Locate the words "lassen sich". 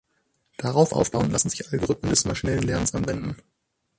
1.31-1.71